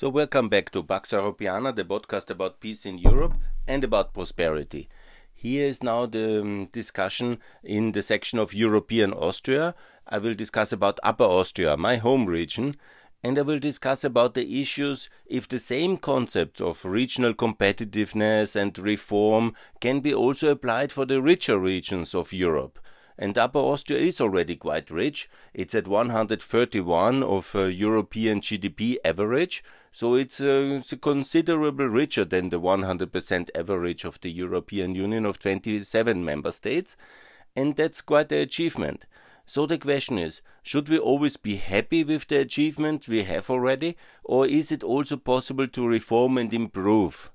[0.00, 3.34] So, welcome back to Pax Europiana, the podcast about peace in Europe
[3.68, 4.88] and about prosperity.
[5.34, 9.74] Here is now the um, discussion in the section of European Austria.
[10.08, 12.76] I will discuss about Upper Austria, my home region,
[13.22, 18.78] and I will discuss about the issues if the same concepts of regional competitiveness and
[18.78, 22.78] reform can be also applied for the richer regions of Europe.
[23.20, 25.28] And Upper Austria is already quite rich.
[25.52, 29.62] It's at 131 of uh, European GDP average,
[29.92, 35.38] so it's, uh, it's considerably richer than the 100% average of the European Union of
[35.38, 36.96] 27 member states,
[37.54, 39.04] and that's quite an achievement.
[39.44, 43.98] So the question is, should we always be happy with the achievement we have already,
[44.24, 47.30] or is it also possible to reform and improve?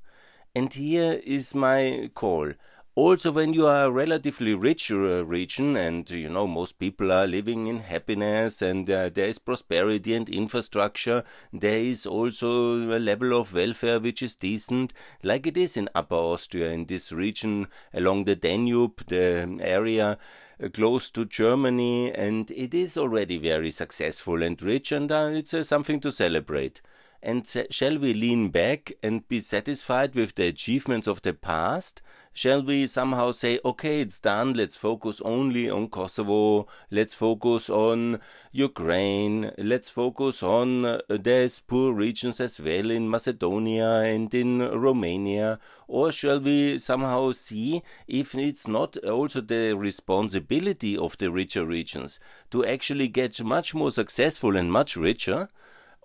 [0.56, 2.54] And here is my call.
[2.98, 7.27] Also, when you are a relatively rich uh, region and you know most people are
[7.27, 13.38] living in happiness and uh, there is prosperity and infrastructure, there is also a level
[13.38, 18.23] of welfare which is decent, like it is in Upper Austria, in this region along
[18.23, 20.17] the Danube, the area
[20.64, 25.53] uh, close to Germany, and it is already very successful and rich, and uh, it's
[25.53, 26.80] uh, something to celebrate.
[27.22, 32.02] And shall we lean back and be satisfied with the achievements of the past?
[32.38, 38.19] Shall we somehow say, okay, it's done, let's focus only on Kosovo, let's focus on
[38.52, 45.59] Ukraine, let's focus on uh, there's poor regions as well in Macedonia and in Romania?
[45.88, 52.20] Or shall we somehow see if it's not also the responsibility of the richer regions
[52.52, 55.47] to actually get much more successful and much richer?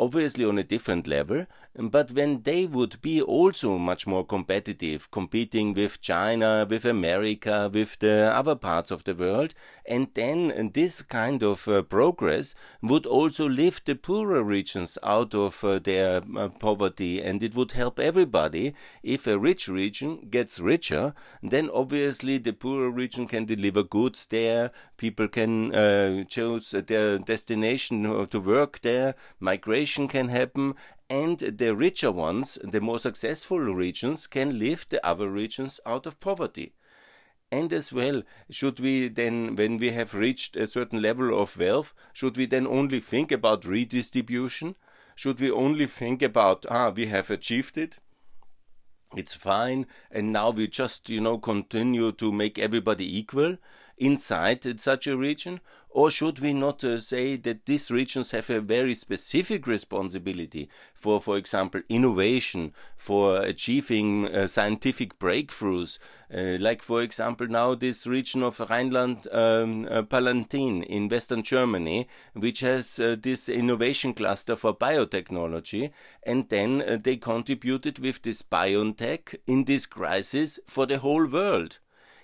[0.00, 5.74] Obviously on a different level, but when they would be also much more competitive, competing
[5.74, 9.54] with China, with America, with the other parts of the world,
[9.86, 15.62] and then this kind of uh, progress would also lift the poorer regions out of
[15.62, 18.74] uh, their uh, poverty, and it would help everybody.
[19.02, 24.70] If a rich region gets richer, then obviously the poorer region can deliver goods there,
[25.00, 30.74] people can uh, choose their destination to work there, migration can happen,
[31.08, 36.20] and the richer ones, the more successful regions, can lift the other regions out of
[36.20, 36.74] poverty.
[37.50, 41.94] And as well, should we then, when we have reached a certain level of wealth,
[42.12, 44.74] should we then only think about redistribution?
[45.14, 47.98] Should we only think about, ah, we have achieved it?
[49.16, 53.56] It's fine, and now we just, you know, continue to make everybody equal
[54.00, 55.60] inside such a region?
[55.92, 61.20] Or should we not uh, say that these regions have a very specific responsibility for,
[61.20, 65.98] for example, innovation, for achieving uh, scientific breakthroughs,
[66.32, 72.06] uh, like, for example, now this region of Rhineland um, uh, Palatin in Western Germany,
[72.34, 75.90] which has uh, this innovation cluster for biotechnology,
[76.22, 81.80] and then uh, they contributed with this biotech in this crisis for the whole world.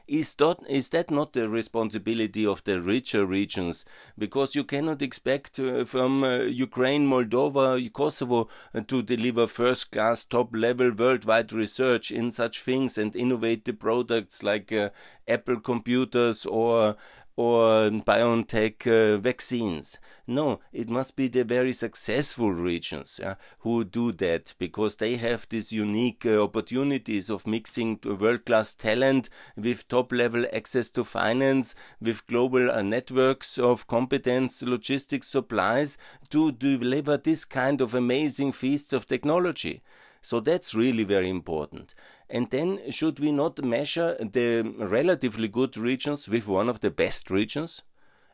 [0.09, 3.85] Is that, is that not the responsibility of the richer regions?
[4.17, 10.25] Because you cannot expect uh, from uh, Ukraine, Moldova, Kosovo uh, to deliver first class,
[10.25, 14.91] top level worldwide research in such things and innovate the products like uh,
[15.27, 16.95] Apple computers or
[17.37, 19.99] or BioNTech uh, vaccines.
[20.27, 23.21] No, it must be the very successful regions
[23.61, 29.29] who do that because they have these unique uh, opportunities of mixing world class talent
[29.57, 35.99] with top level access to finance, with global uh, networks of competence, logistics, supplies
[36.31, 39.83] to deliver this kind of amazing feasts of technology.
[40.27, 41.95] So that's really very important.
[42.29, 47.31] And then should we not measure the relatively good regions with one of the best
[47.31, 47.83] regions?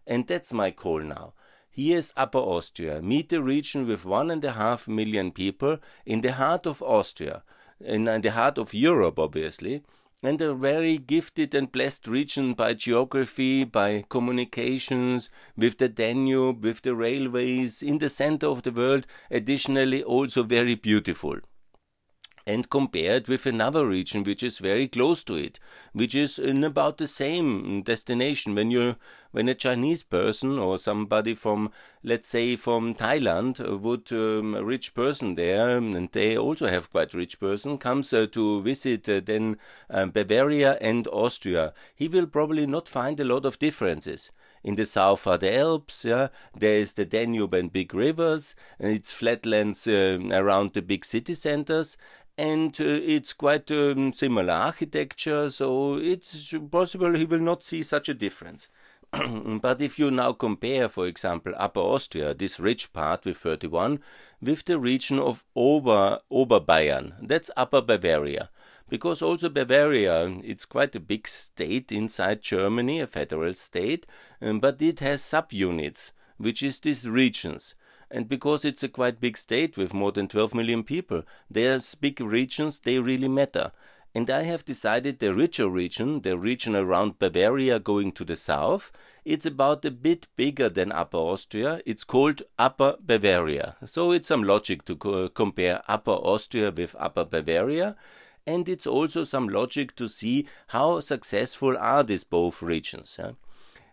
[0.06, 1.34] And that's my call now.
[1.70, 3.02] Here's Upper Austria.
[3.02, 7.42] Meet a region with one and a half million people in the heart of Austria,
[7.78, 9.82] in the heart of Europe, obviously,
[10.22, 15.28] and a very gifted and blessed region by geography, by communications,
[15.58, 20.74] with the Danube, with the railways, in the center of the world, additionally also very
[20.74, 21.36] beautiful
[22.46, 25.58] and compare it with another region which is very close to it,
[25.92, 28.54] which is in about the same destination.
[28.54, 28.96] When you,
[29.30, 31.70] when a Chinese person or somebody from,
[32.02, 37.14] let's say, from Thailand would um, a rich person there, and they also have quite
[37.14, 39.56] rich person, comes uh, to visit uh, then
[39.88, 44.30] uh, Bavaria and Austria, he will probably not find a lot of differences
[44.64, 48.92] in the south are the Alps, yeah, there is the Danube and big rivers, and
[48.92, 51.96] it's flatlands uh, around the big city centers,
[52.38, 58.08] and uh, it's quite um, similar architecture, so it's possible he will not see such
[58.08, 58.68] a difference.
[59.60, 64.00] but if you now compare, for example, Upper Austria, this rich part with 31,
[64.40, 68.48] with the region of Ober, Oberbayern, that's Upper Bavaria.
[68.88, 74.06] Because also Bavaria, it's quite a big state inside Germany, a federal state,
[74.40, 77.74] um, but it has subunits, which is these regions.
[78.12, 82.20] And because it's a quite big state with more than 12 million people, there's big
[82.20, 83.72] regions, they really matter.
[84.14, 88.92] And I have decided the richer region, the region around Bavaria going to the south,
[89.24, 91.80] it's about a bit bigger than Upper Austria.
[91.86, 93.76] It's called Upper Bavaria.
[93.86, 97.96] So it's some logic to co compare Upper Austria with Upper Bavaria.
[98.46, 103.18] And it's also some logic to see how successful are these both regions.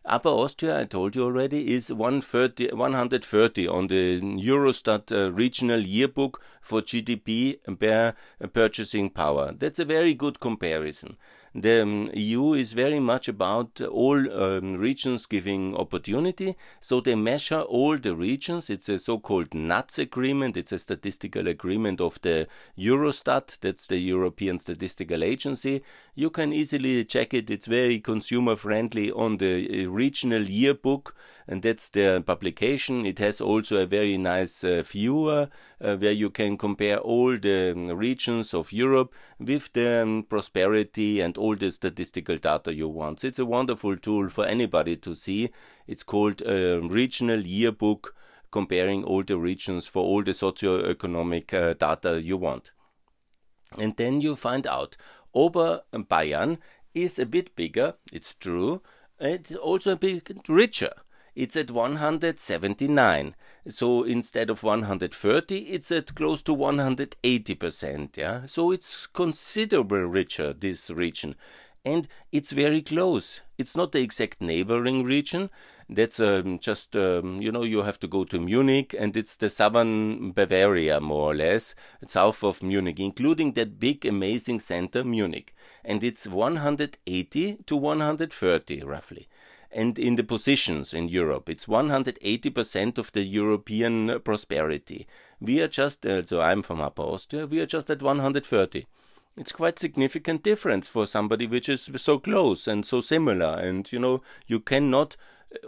[0.10, 6.42] Upper Austria, I told you already, is 130, 130 on the Eurostat uh, regional yearbook
[6.62, 9.52] for GDP per uh, purchasing power.
[9.52, 11.16] That's a very good comparison
[11.56, 16.56] the um, EU is very much about all um, regions giving opportunity.
[16.80, 18.69] So they measure all the regions.
[18.69, 20.57] It's a so-called NUTS agreement.
[20.57, 22.48] It's a statistical agreement of the
[22.78, 23.60] Eurostat.
[23.62, 25.81] That's the European Statistical Agency.
[26.16, 27.50] You can easily check it.
[27.50, 31.16] It's very consumer friendly on the uh, regional yearbook
[31.50, 33.07] and that's the publication.
[33.07, 35.50] It has also a very nice uh, viewer
[35.81, 41.22] uh, where you can compare all the um, regions of Europe with the um, prosperity
[41.22, 43.22] and all the statistical data you want.
[43.22, 45.50] So it's a wonderful tool for anybody to see.
[45.88, 48.13] It's called a Regional Yearbook
[48.51, 52.74] comparing all the regions for all the socio-economic uh, data you want.
[53.75, 54.98] And then you find out
[55.36, 56.60] Oberbayern
[56.94, 58.84] is a bit bigger, it's true,
[59.19, 60.92] it's also a bit richer
[61.39, 63.33] it's at 179.
[63.69, 68.18] So instead of 130, it's at close to 180%.
[68.18, 71.36] Yeah, so it's considerably richer this region,
[71.86, 73.39] and it's very close.
[73.57, 75.50] It's not the exact neighboring region.
[75.88, 79.50] That's um, just um, you know you have to go to Munich, and it's the
[79.50, 81.74] southern Bavaria more or less,
[82.06, 85.56] south of Munich, including that big amazing center Munich,
[85.86, 89.30] and it's 180 to 130 roughly
[89.71, 91.50] and in the positions in Europe.
[91.50, 95.07] It's 180% of the European prosperity.
[95.39, 98.86] We are just, uh, so I'm from Upper Austria, we are just at 130.
[99.38, 103.57] It's quite significant difference for somebody which is so close and so similar.
[103.57, 105.16] And you know, you cannot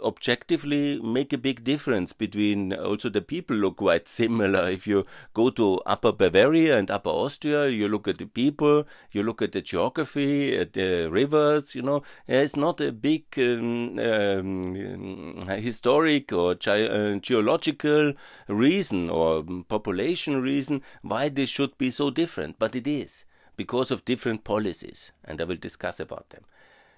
[0.02, 4.70] objectively make a big difference between also the people look quite similar.
[4.70, 9.22] If you go to upper bavaria and upper austria you look at the people you
[9.22, 12.02] look at the geography at the rivers you know.
[12.26, 18.14] There's not a big um, um, historic or ge uh, geological
[18.48, 23.24] reason or population reason why this should be so different but it is
[23.56, 26.44] because of different policies and i will discuss about them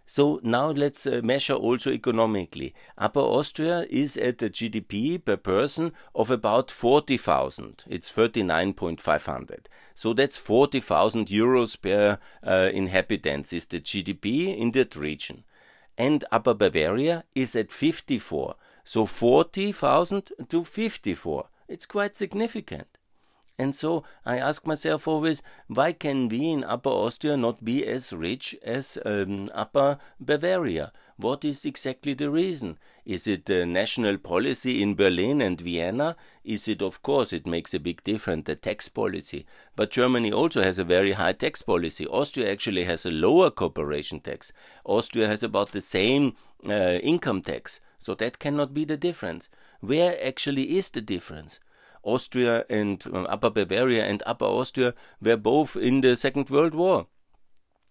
[0.07, 2.75] so now let's uh, measure also economically.
[2.99, 7.85] Upper Austria is at a GDP per person of about 40,000.
[7.89, 9.67] It's 39.500.
[9.95, 15.45] So that's 40,000 euros per uh, inhabitants is the GDP in that region.
[15.97, 18.57] And Upper Bavaria is at 54.
[18.85, 21.49] So 40,000 to 54.
[21.69, 22.99] It's quite significant.
[23.57, 28.13] And so I ask myself always, why can we in Upper Austria not be as
[28.13, 30.93] rich as um, Upper Bavaria?
[31.17, 32.79] What is exactly the reason?
[33.05, 36.17] Is it the national policy in Berlin and Vienna?
[36.45, 39.47] Is it, of course, it makes a big difference, the tax policy.
[39.77, 42.09] But Germany also has a very high tax policy.
[42.09, 44.53] Austria actually has a lower corporation tax.
[44.85, 46.35] Austria has about the same
[46.69, 47.81] uh, income tax.
[48.01, 49.49] So that cannot be the difference.
[49.79, 51.61] Where actually is the difference?
[52.05, 57.07] Austria and uh, Upper Bavaria and Upper Austria were both in the Second World War.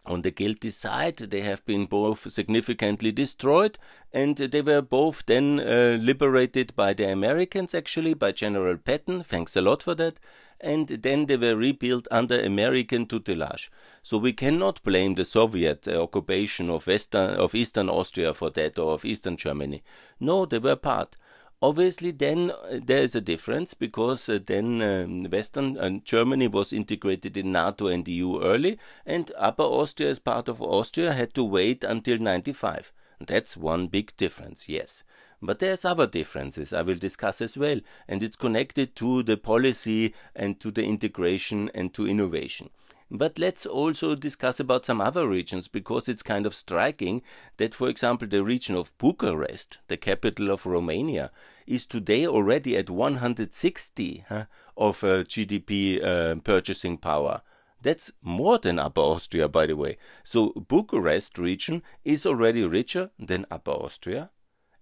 [0.05, 3.77] On the guilty side, they have been both significantly destroyed,
[4.11, 9.23] and they were both then uh, liberated by the Americans, actually, by General Patton.
[9.23, 10.19] Thanks a lot for that.
[10.59, 13.71] And then they were rebuilt under American tutelage.
[14.01, 18.77] So we cannot blame the Soviet uh, occupation of Western, of Eastern Austria for that,
[18.77, 19.83] or of Eastern Germany.
[20.19, 21.15] No, they were part.
[21.63, 26.73] Obviously, then uh, there is a difference because uh, then um, Western uh, Germany was
[26.73, 31.43] integrated in NATO and EU early, and Upper Austria, as part of Austria, had to
[31.45, 32.91] wait until 95.
[33.25, 35.05] That's one big difference, yes.
[35.41, 37.79] But there's other differences I will discuss as well,
[38.09, 42.71] and it's connected to the policy and to the integration and to innovation.
[43.09, 47.21] But let's also discuss about some other regions because it's kind of striking
[47.55, 51.31] that, for example, the region of Bucharest, the capital of Romania,
[51.67, 54.45] is today already at 160 huh,
[54.77, 57.41] of uh, GDP uh, purchasing power.
[57.81, 59.97] That's more than Upper Austria, by the way.
[60.23, 64.31] So Bucharest region is already richer than Upper Austria.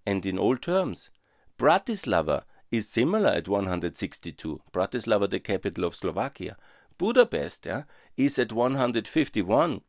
[0.05, 1.09] and in all terms.
[1.57, 4.61] Bratislava is similar at 162.
[4.71, 6.57] Bratislava, the capital of Slovakia.
[6.97, 7.83] Budapest yeah,
[8.17, 9.81] is at 151.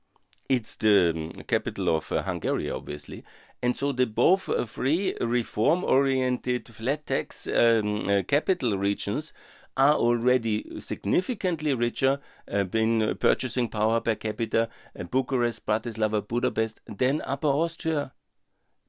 [0.49, 3.25] It's the um, capital of uh, Hungary, obviously.
[3.63, 9.33] And so the both uh, free, reform oriented, flat tax um, uh, capital regions
[9.77, 12.19] are already significantly richer
[12.53, 18.13] uh, in purchasing power per capita, uh, Bucharest, Bratislava, Budapest, than Upper Austria.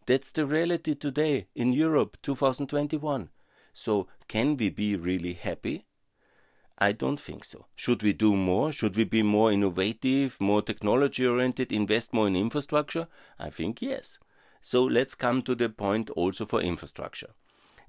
[0.08, 3.30] That's the reality today in Europe 2021.
[3.74, 5.86] So, can we be really happy?
[6.78, 7.68] I don't think so.
[7.76, 8.72] Should we do more?
[8.72, 13.08] Should we be more innovative, more technology oriented, invest more in infrastructure?
[13.40, 14.18] I think yes.
[14.66, 17.32] So let's come to the point also for infrastructure.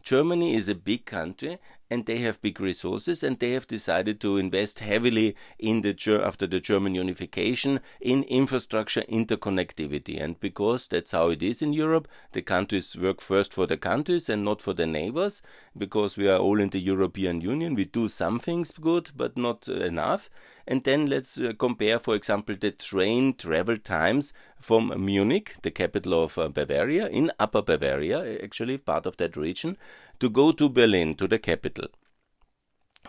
[0.03, 1.59] Germany is a big country
[1.95, 6.47] and they have big resources and they have decided to invest heavily in the after
[6.47, 10.21] the German unification in infrastructure interconnectivity.
[10.21, 14.29] And because that's how it is in Europe the countries work first for the countries
[14.29, 15.41] and not for the neighbors.
[15.79, 19.69] Because we are all in the European Union we do some things good but not
[19.69, 20.29] enough.
[20.67, 26.25] And then let's uh, compare, for example, the train travel times from Munich, the capital
[26.25, 29.77] of uh, Bavaria, in Upper Bavaria, actually part of that region,
[30.21, 31.89] to go to Berlin, to the capital.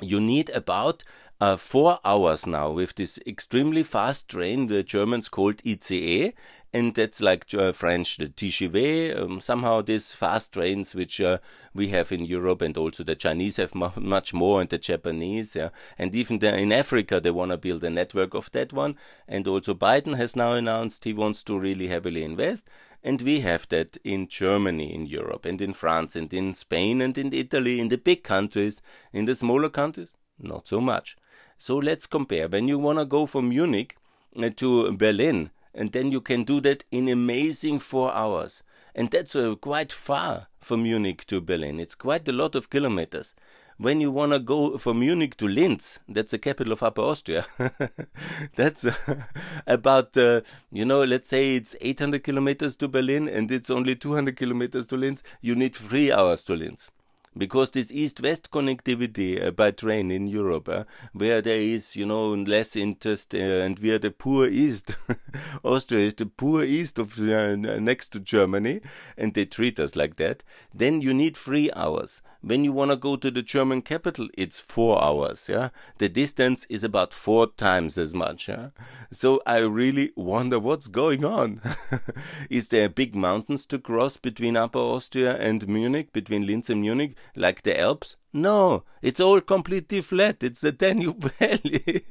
[0.02, 1.04] You need about
[1.40, 6.32] uh, four hours now with this extremely fast train the Germans called ICE,
[6.74, 9.22] and that's like uh, French the TGV.
[9.22, 11.40] Um, somehow these fast trains which uh,
[11.74, 15.70] we have in Europe and also the Chinese have much more and the Japanese, yeah,
[15.98, 18.96] and even the, in Africa they want to build a network of that one.
[19.28, 22.68] And also Biden has now announced he wants to really heavily invest.
[23.06, 27.16] And we have that in Germany, in Europe, and in France, and in Spain, and
[27.16, 28.82] in Italy, in the big countries.
[29.14, 31.16] In the smaller countries, not so much.
[31.60, 32.48] So let's compare.
[32.48, 33.96] When you want to go from Munich
[34.36, 38.64] uh, to Berlin, and then you can do that in amazing four hours.
[38.96, 41.80] And that's uh, quite far from Munich to Berlin.
[41.80, 43.36] It's quite a lot of kilometers.
[43.78, 47.46] When you want to go from Munich to Linz, that's the capital of Upper Austria.
[48.56, 48.94] that's uh,
[49.68, 50.42] about, uh,
[50.72, 54.96] you know, let's say it's 800 kilometers to Berlin and it's only 200 kilometers to
[54.96, 55.24] Linz.
[55.42, 56.90] You need three hours to Linz
[57.38, 62.34] because this east-west connectivity uh, by train in Europe, uh, where there is, you know,
[62.34, 64.96] less interest, uh, and we are the poor east.
[65.64, 68.82] Austria is the poor east of uh, next to Germany,
[69.18, 70.44] and they treat us like that.
[70.74, 72.22] Then you need three hours.
[72.46, 75.50] When you want to go to the German capital, it's four hours.
[75.50, 78.48] Yeah, the distance is about four times as much.
[78.48, 78.70] Yeah,
[79.12, 81.60] so I really wonder what's going on.
[82.52, 87.16] is there big mountains to cross between Upper Austria and Munich, between Linz and Munich?
[87.36, 88.16] like the Alps?
[88.32, 90.44] No, it's all completely flat.
[90.44, 92.06] It's the Danube Valley.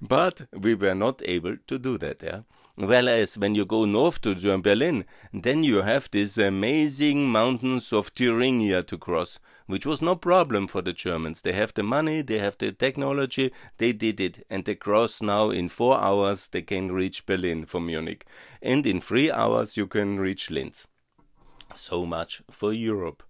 [0.00, 2.22] but we were not able to do that.
[2.22, 2.40] Yeah.
[2.76, 8.82] Whereas when you go north to Berlin, then you have these amazing mountains of Thuringia
[8.84, 11.40] to cross, which was no problem for the Germans.
[11.42, 15.50] They have the money, they have the technology, they did it, and they cross now
[15.50, 16.48] in four hours.
[16.48, 18.26] They can reach Berlin from Munich,
[18.62, 20.86] and in three hours you can reach Linz.
[21.74, 23.22] So much for Europe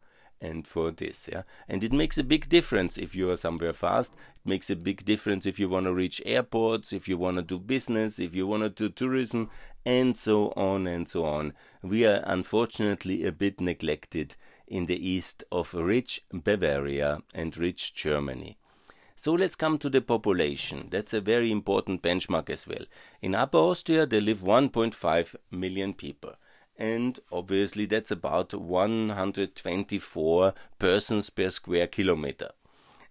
[0.44, 4.12] and for this yeah and it makes a big difference if you are somewhere fast
[4.12, 7.42] it makes a big difference if you want to reach airports if you want to
[7.42, 9.48] do business if you want to do tourism
[9.86, 14.36] and so on and so on we are unfortunately a bit neglected
[14.66, 18.56] in the east of rich bavaria and rich germany
[19.16, 20.88] so let's come to the population.
[20.90, 22.85] That's a very important benchmark as well.
[23.23, 26.35] In Upper Austria, there live 1.5 million people
[26.76, 32.50] and obviously that's about 124 persons per square kilometer.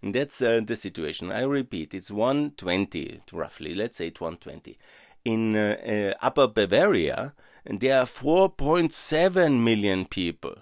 [0.02, 1.32] And that's uh, the situation.
[1.32, 4.78] I repeat, it's 120 roughly, let's say 120.
[5.24, 7.34] In uh, uh, Upper Bavaria,
[7.66, 10.58] there are 4.7 million people,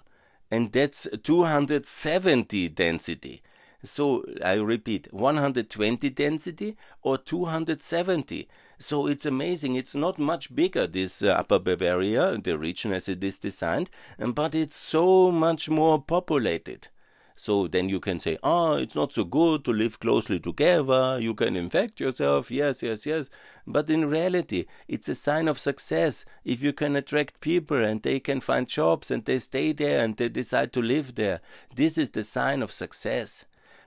[0.52, 3.42] and that's 270 density.
[3.82, 8.48] So I repeat, 120 density or 270.
[8.78, 9.76] So it's amazing.
[9.76, 14.54] It's not much bigger, this uh, Upper Bavaria, the region as it is designed, but
[14.54, 16.88] it's so much more populated.
[17.34, 21.18] So then you can say, oh, it's not so good to live closely together.
[21.20, 22.50] You can infect yourself.
[22.50, 23.30] Yes, yes, yes.
[23.66, 28.20] But in reality, it's a sign of success if you can attract people and they
[28.20, 31.40] can find jobs and they stay there and they decide to live there.
[31.74, 33.44] This is the sign of success.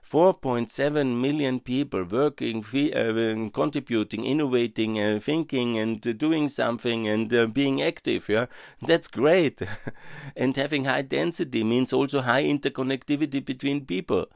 [0.08, 7.46] 4.7 million people working, uh, contributing, innovating, uh, thinking, and uh, doing something and uh,
[7.48, 8.28] being active.
[8.28, 8.46] Yeah,
[8.80, 9.62] that's great.
[10.36, 14.26] and having high density means also high interconnectivity between people.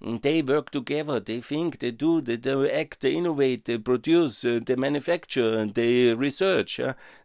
[0.00, 4.58] They work together, they think, they do, they, they act, they innovate, they produce, uh,
[4.64, 6.80] they manufacture, they research.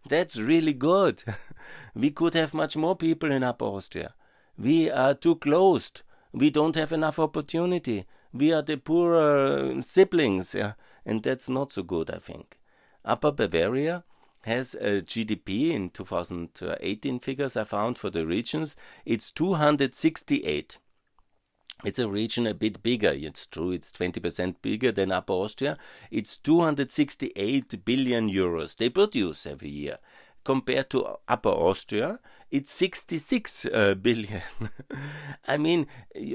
[0.07, 1.23] That's really good.
[1.95, 4.13] we could have much more people in Upper Austria.
[4.59, 6.03] We are too closed.
[6.35, 8.05] We don't have enough opportunity.
[8.33, 10.73] We are the poorer uh, siblings, yeah?
[11.05, 12.57] and that's not so good, I think.
[13.05, 14.03] Upper Bavaria
[14.41, 18.75] has a GDP in 2018 figures I found for the regions.
[19.05, 20.77] It's 268.
[21.85, 23.13] It's a region a bit bigger.
[23.15, 25.77] It's true, it's 20% bigger than Upper Austria.
[26.11, 29.99] It's 268 billion euros they produce every year.
[30.43, 32.19] Compared to Upper Austria,
[32.55, 34.41] it's 66 uh, billion.
[35.47, 35.87] I mean,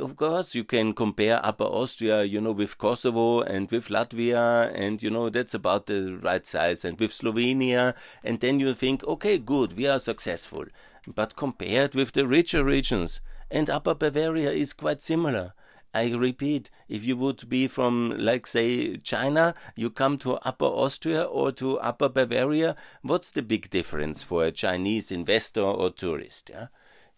[0.02, 5.02] of course, you can compare Upper Austria, you know, with Kosovo and with Latvia, and
[5.02, 9.38] you know, that's about the right size, and with Slovenia, and then you think, okay,
[9.38, 10.66] good, we are successful.
[11.06, 15.54] But compared with the richer regions, and Upper Bavaria is quite similar.
[15.92, 21.22] I repeat, if you would be from, like, say, China, you come to Upper Austria
[21.24, 26.50] or to Upper Bavaria, what's the big difference for a Chinese investor or tourist?
[26.52, 26.66] Yeah?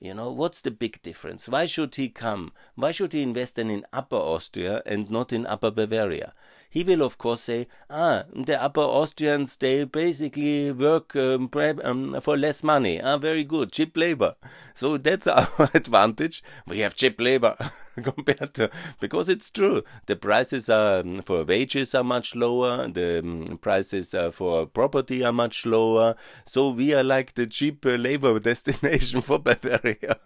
[0.01, 1.49] You know, what's the big difference?
[1.49, 2.53] Why should he come?
[2.75, 6.33] Why should he invest then in Upper Austria and not in Upper Bavaria?
[6.73, 11.51] he will of course say, ah, the Upper Austrians, they basically work um,
[11.85, 12.99] um, for less money.
[12.99, 14.37] Ah, very good, cheap labor.
[14.75, 16.43] So that's our advantage.
[16.67, 17.55] We have cheap labor
[18.03, 18.71] compared to,
[19.01, 19.83] because it's true.
[20.07, 22.89] The prices are, um, for wages are much lower.
[22.89, 26.17] The um, prices for property are much lower.
[26.47, 30.17] So we are like the cheap uh, labor destination for Bavaria.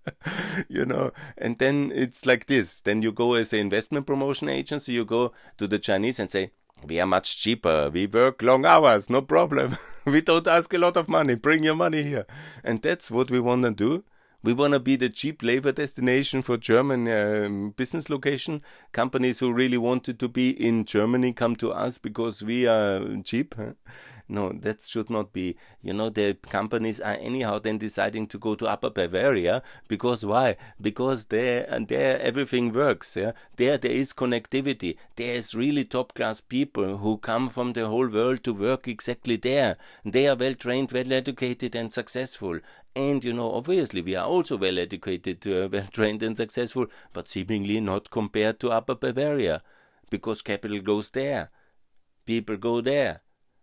[0.68, 2.80] you know, and then it's like this.
[2.80, 6.50] Then you go as an investment promotion agency, you go to the Chinese and say,
[6.84, 7.90] we are much cheaper.
[7.92, 9.76] We work long hours, no problem.
[10.04, 11.34] we don't ask a lot of money.
[11.34, 12.26] Bring your money here.
[12.62, 14.04] And that's what we want to do.
[14.46, 18.62] We want to be the cheap labor destination for German um, business location.
[18.92, 23.56] Companies who really wanted to be in Germany come to us because we are cheap.
[23.56, 23.72] Huh?
[24.28, 25.56] No, that should not be.
[25.82, 30.56] You know, the companies are anyhow then deciding to go to Upper Bavaria because why?
[30.80, 33.16] Because there, there everything works.
[33.16, 34.96] Yeah, there there is connectivity.
[35.14, 39.36] There is really top class people who come from the whole world to work exactly
[39.36, 39.76] there.
[40.04, 42.58] They are well trained, well educated, and successful.
[42.96, 47.28] And you know, obviously, we are also well educated, uh, well trained, and successful, but
[47.28, 49.62] seemingly not compared to Upper Bavaria,
[50.10, 51.50] because capital goes there,
[52.26, 53.20] people go there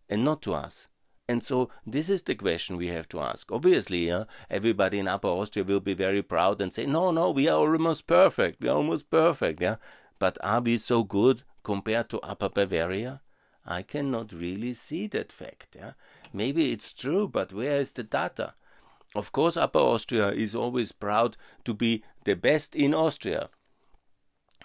[0.10, 0.88] and not to us.
[1.28, 3.52] And so this is the question we have to ask.
[3.52, 7.48] Obviously, yeah, everybody in Upper Austria will be very proud and say, no, no, we
[7.48, 8.62] are almost perfect.
[8.62, 9.62] We are almost perfect.
[9.62, 9.78] Yeah.
[10.20, 13.22] But are we so good compared to Upper Bavaria?
[13.66, 15.78] I cannot really see that fact.
[15.80, 15.94] Yeah.
[16.34, 18.54] Maybe it's true, but where is the data?
[19.16, 23.50] Of course, Upper Austria is always proud to be the best in Austria.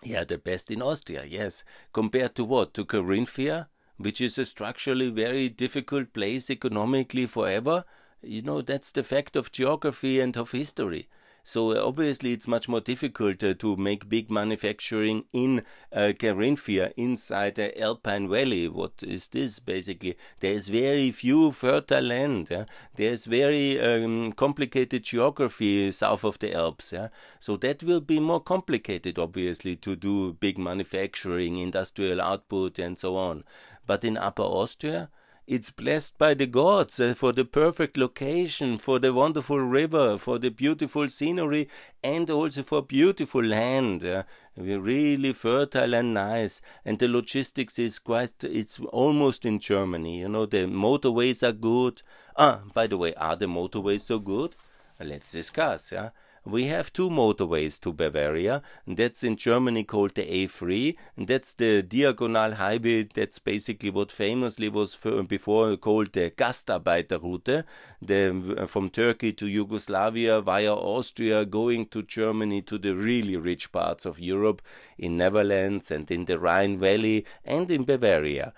[0.02, 1.64] Yeah, the best in Austria, yes.
[1.92, 2.74] Compared to what?
[2.74, 3.68] To Carinthia?
[3.98, 7.84] Which is a structurally very difficult place economically forever,
[8.22, 11.08] you know, that's the fact of geography and of history.
[11.48, 16.92] So uh, obviously, it's much more difficult uh, to make big manufacturing in uh, Carinthia
[16.94, 18.68] inside the Alpine Valley.
[18.68, 20.18] What is this basically?
[20.40, 22.48] There is very few fertile land.
[22.50, 22.66] Yeah?
[22.96, 26.92] There is very um, complicated geography south of the Alps.
[26.92, 27.08] Yeah?
[27.40, 33.16] So that will be more complicated, obviously, to do big manufacturing, industrial output, and so
[33.16, 33.44] on.
[33.88, 35.08] But in Upper Austria,
[35.46, 40.38] it's blessed by the gods uh, for the perfect location, for the wonderful river, for
[40.38, 41.70] the beautiful scenery,
[42.04, 44.04] and also for beautiful land.
[44.04, 44.24] Uh,
[44.58, 46.60] really fertile and nice.
[46.84, 50.20] And the logistics is quite, it's almost in Germany.
[50.20, 52.02] You know, the motorways are good.
[52.36, 54.54] Ah, by the way, are the motorways so good?
[55.00, 55.92] Let's discuss.
[55.92, 56.10] Yeah?
[56.48, 58.62] We have two motorways to Bavaria.
[58.86, 60.96] That's in Germany called the A3.
[61.16, 63.02] And that's the diagonal highway.
[63.02, 64.96] That's basically what famously was
[65.28, 67.64] before called the Gastarbeiterroute,
[68.00, 74.06] the, from Turkey to Yugoslavia via Austria, going to Germany to the really rich parts
[74.06, 74.62] of Europe,
[74.96, 78.54] in Netherlands and in the Rhine Valley and in Bavaria.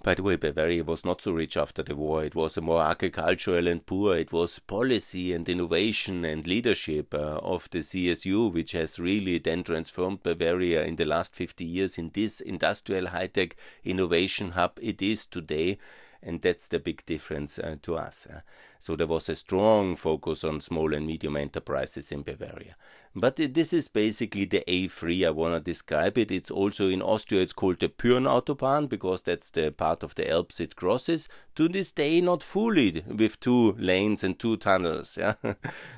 [0.00, 2.24] By the way, Bavaria was not so rich after the war.
[2.24, 4.16] It was more agricultural and poor.
[4.16, 9.64] It was policy and innovation and leadership uh, of the CSU, which has really then
[9.64, 15.02] transformed Bavaria in the last 50 years in this industrial high tech innovation hub it
[15.02, 15.78] is today.
[16.22, 18.26] And that's the big difference uh, to us.
[18.26, 18.40] Uh.
[18.80, 22.76] So there was a strong focus on small and medium enterprises in Bavaria.
[23.14, 26.30] But this is basically the A3 I want to describe it.
[26.30, 30.30] It's also in Austria, it's called the Pyhrn Autobahn because that's the part of the
[30.30, 31.28] Alps it crosses.
[31.56, 35.16] To this day, not fully with two lanes and two tunnels.
[35.18, 35.34] Yeah?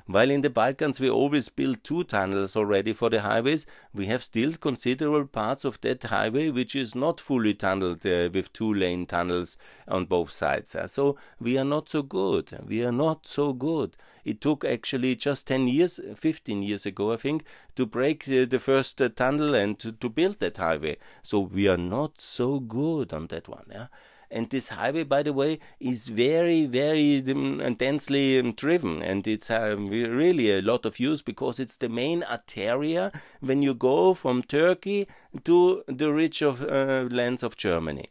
[0.06, 4.22] While in the Balkans, we always built two tunnels already for the highways, we have
[4.22, 9.04] still considerable parts of that highway which is not fully tunneled uh, with two lane
[9.04, 10.74] tunnels on both sides.
[10.74, 13.96] Uh, so we are not so good We are not so good.
[14.30, 18.60] It took actually just 10 years, 15 years ago, I think, to break the, the
[18.60, 20.98] first uh, tunnel and to, to build that highway.
[21.22, 23.66] So we are not so good on that one.
[23.70, 23.88] Yeah?
[24.30, 29.50] And this highway, by the way, is very, very um, densely um, driven, and it's
[29.50, 34.44] uh, really a lot of use because it's the main arteria when you go from
[34.44, 35.08] Turkey
[35.42, 38.10] to the rich of uh, lands of Germany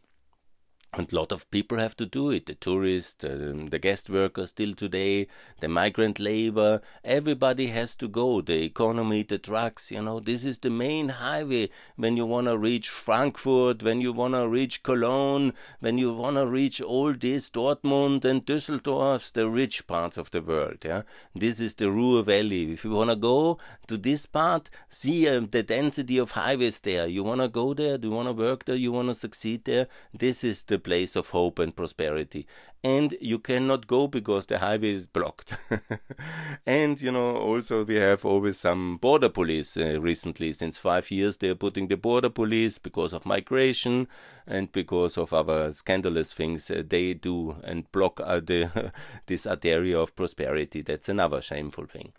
[0.92, 2.46] and a lot of people have to do it.
[2.46, 5.28] The tourists uh, the guest workers still today
[5.60, 8.40] the migrant labor everybody has to go.
[8.40, 11.70] The economy the trucks you know this is the main highway.
[11.96, 16.36] When you want to reach frankfurt when you want to reach cologne when you want
[16.36, 21.02] to reach all this dortmund and düsseldorf the rich parts of the world yeah?
[21.34, 22.72] This is the ruhr valley.
[22.72, 27.06] If you want to go to this part see uh, the density of highways there.
[27.06, 27.96] You want to go there?
[27.96, 28.74] Do you want to work there?
[28.74, 29.86] You want to succeed there?
[30.12, 32.46] This is the place of hope and prosperity.
[32.82, 35.54] And you cannot go because the highway is blocked.
[36.66, 40.52] and, you know, also we have always some border police uh, recently.
[40.52, 44.08] Since five years, they're putting the border police because of migration
[44.46, 48.92] and because of other scandalous things uh, they do and block uh, the,
[49.26, 50.82] this area of prosperity.
[50.82, 52.12] That's another shameful thing.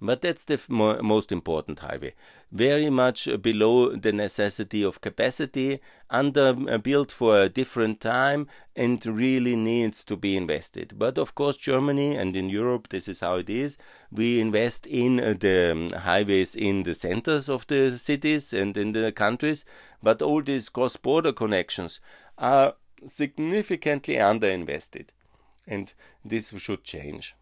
[0.00, 2.14] But that's the mo most important highway.
[2.52, 9.56] Very much below the necessity of capacity, under uh, for a different time, and really
[9.56, 10.94] needs to be invested.
[10.96, 13.76] But of course, Germany and in Europe, this is how it is.
[14.12, 18.92] We invest in uh, the um, highways in the centers of the cities and in
[18.92, 19.64] the countries,
[20.00, 22.00] but all these cross border connections
[22.38, 25.08] are significantly underinvested.
[25.66, 25.92] And
[26.24, 27.34] this should change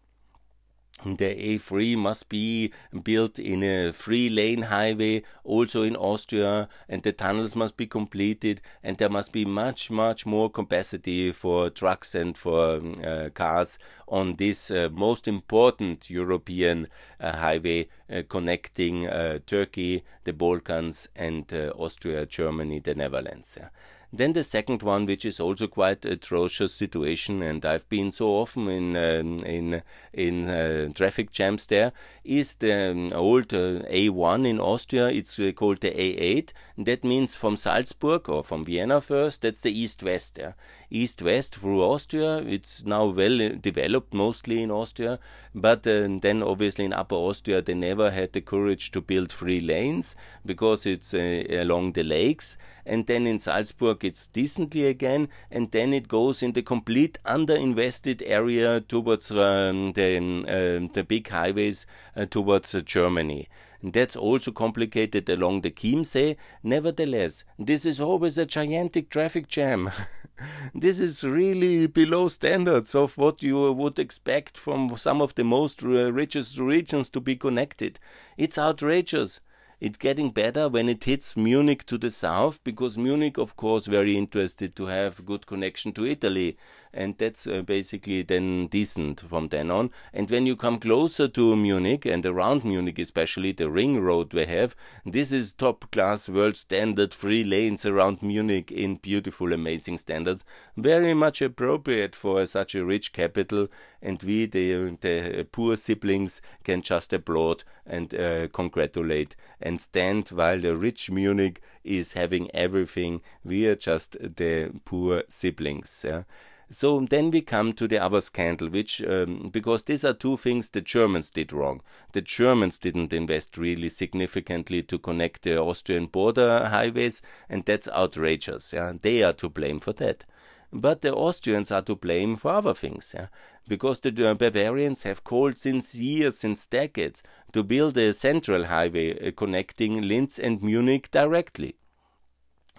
[1.05, 2.71] the A3 must be
[3.03, 8.61] built in a three lane highway also in Austria and the tunnels must be completed
[8.83, 14.35] and there must be much much more capacity for trucks and for uh, cars on
[14.35, 16.87] this uh, most important European
[17.19, 23.57] uh, highway uh, connecting uh, Turkey, the Balkans and uh, Austria, Germany, the Netherlands.
[23.59, 23.69] Yeah.
[24.17, 28.67] Then the second one, which is also quite atrocious situation, and I've been so often
[28.67, 31.91] in um, in in uh, traffic jams there,
[32.23, 35.09] is the um, old uh, A1 in Austria.
[35.09, 36.51] It's uh, called the A8.
[36.79, 39.43] That means from Salzburg or from Vienna first.
[39.43, 40.39] That's the east-west.
[40.39, 40.53] Yeah?
[40.89, 42.37] East-west through Austria.
[42.37, 45.19] It's now well developed, mostly in Austria,
[45.53, 49.59] but uh, then obviously in Upper Austria they never had the courage to build three
[49.59, 55.71] lanes because it's uh, along the lakes and then in Salzburg it's decently again, and
[55.71, 61.85] then it goes in the complete underinvested area towards um, the um, the big highways
[62.15, 63.49] uh, towards uh, Germany.
[63.81, 66.37] And that's also complicated along the Chiemsee.
[66.63, 69.91] Nevertheless, this is always a gigantic traffic jam.
[70.73, 75.81] this is really below standards of what you would expect from some of the most
[75.81, 77.99] richest regions to be connected.
[78.37, 79.39] It's outrageous.
[79.79, 84.17] It's getting better when it hits Munich to the south because Munich, of course, very
[84.17, 86.57] interested to have good connection to Italy
[86.97, 89.91] and that's uh, basically then decent from then on.
[90.13, 94.45] And when you come closer to Munich and around Munich, especially the ring road we
[94.45, 100.43] have, this is top class world standard three lanes around Munich in beautiful, amazing standards,
[100.75, 103.67] very much appropriate for such a rich capital.
[104.01, 110.59] And we, the, the poor siblings, can just applaud and uh, congratulate and stand while
[110.59, 113.21] the rich Munich is having everything.
[113.43, 116.03] We are just the poor siblings.
[116.05, 116.23] Yeah?
[116.69, 120.69] So then we come to the other scandal, which, um, because these are two things
[120.69, 121.81] the Germans did wrong.
[122.11, 128.73] The Germans didn't invest really significantly to connect the Austrian border highways, and that's outrageous.
[128.73, 128.93] Yeah?
[129.01, 130.25] They are to blame for that.
[130.73, 133.27] But the Austrians are to blame for other things, yeah?
[133.65, 139.31] because the Bavarians have called since years, since decades, to build a central highway uh,
[139.31, 141.75] connecting Linz and Munich directly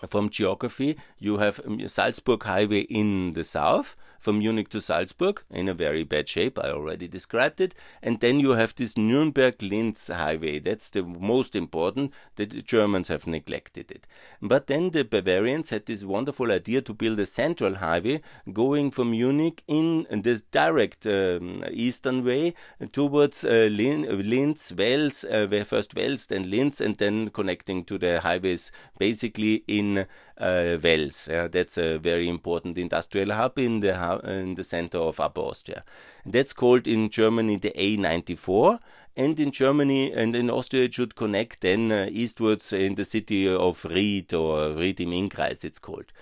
[0.06, 5.74] from geography, you have Salzburg Highway in the south, from Munich to Salzburg in a
[5.74, 6.58] very bad shape.
[6.58, 7.74] I already described it.
[8.02, 10.58] And then you have this Nuremberg Linz highway.
[10.58, 12.12] That's the most important.
[12.36, 14.06] The Germans have neglected it.
[14.42, 18.20] But then the Bavarians had this wonderful idea to build a central highway
[18.52, 22.54] going from Munich in the direct um, eastern way
[22.92, 28.72] towards uh, Linz, Wels, uh, first Wels, then Linz, and then connecting to the highways
[28.98, 30.06] basically in
[30.38, 31.28] uh, Wels.
[31.30, 35.84] Yeah, that's a very important industrial hub in the in the center of Upper Austria.
[36.24, 38.78] That's called in Germany the A94,
[39.16, 43.48] and in Germany and in Austria it should connect then uh, eastwards in the city
[43.48, 46.12] of Ried or Ried im Innkreis it's called.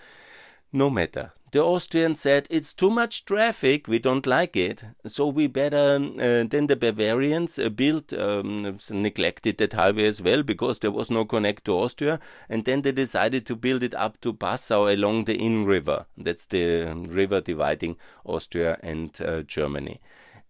[0.73, 1.33] No matter.
[1.53, 5.97] The Austrians said it's too much traffic, we don't like it, so we better.
[5.97, 11.11] Uh, then the Bavarians uh, built, um, neglected that highway as well because there was
[11.11, 15.25] no connect to Austria, and then they decided to build it up to Passau along
[15.25, 16.07] the Inn River.
[16.19, 20.01] That's the river dividing Austria and uh, Germany.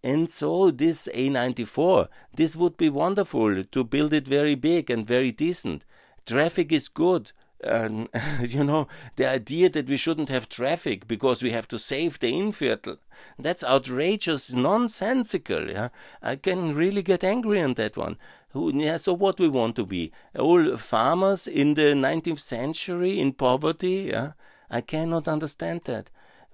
[0.03, 5.31] And so this A94, this would be wonderful to build it very big and very
[5.31, 5.85] decent.
[6.25, 7.31] Traffic is good
[8.41, 12.31] you know, the idea that we shouldn't have traffic because we have to save the
[12.31, 12.97] Innviertel,
[13.39, 15.69] that's outrageous, nonsensical.
[15.69, 15.89] Yeah,
[16.21, 18.17] I can really get angry on that one.
[18.49, 20.11] Who, yeah, so what we want to be?
[20.37, 24.09] All farmers in the 19th century in poverty?
[24.11, 24.33] Yeah,
[24.69, 26.09] I cannot understand that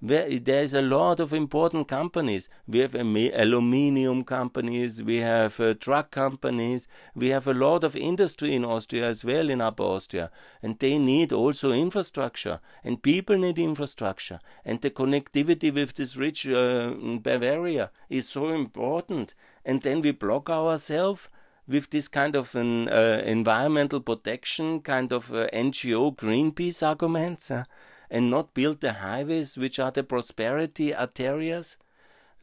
[0.06, 2.50] there is a lot of important companies.
[2.66, 8.54] We have aluminium companies, we have uh, truck companies, we have a lot of industry
[8.54, 10.30] in Austria as well, in Upper Austria,
[10.62, 16.46] and they need also infrastructure, and people need infrastructure, and the connectivity with this rich
[16.46, 19.34] uh, Bavaria is so important.
[19.64, 21.30] And then we block ourselves
[21.66, 27.50] with this kind of an uh, environmental protection kind of uh, NGO Greenpeace arguments.
[27.50, 27.64] Uh,
[28.14, 31.76] and not build the highways which are the prosperity arterias?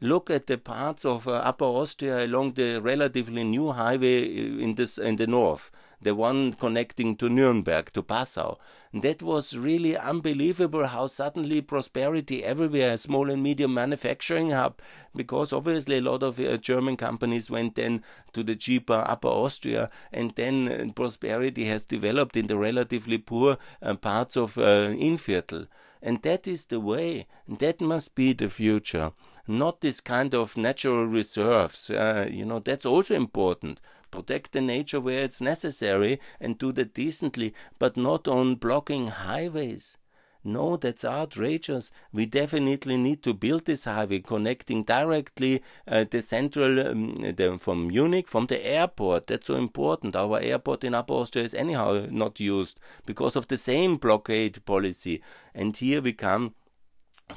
[0.02, 4.18] Look at the parts of uh, Upper Austria along the relatively new highway
[4.64, 5.70] in this in the north
[6.02, 8.56] the one connecting to Nuremberg, to Passau.
[8.92, 14.80] That was really unbelievable how suddenly prosperity everywhere, small and medium manufacturing hub,
[15.16, 19.90] because obviously a lot of uh, German companies went then to the cheaper Upper Austria,
[20.12, 25.68] and then uh, prosperity has developed in the relatively poor uh, parts of uh, Innviertel.
[26.02, 27.26] And that is the way.
[27.46, 29.12] That must be the future.
[29.46, 31.90] Not this kind of natural reserves.
[31.90, 33.80] Uh, you know, that's also important
[34.12, 39.96] protect the nature where it's necessary and do that decently, but not on blocking highways.
[40.44, 41.92] No, that's outrageous.
[42.12, 47.88] We definitely need to build this highway connecting directly uh, the central um, the, from
[47.88, 49.28] Munich, from the airport.
[49.28, 50.16] That's so important.
[50.16, 55.22] Our airport in Upper Austria is anyhow not used because of the same blockade policy.
[55.54, 56.54] And here we come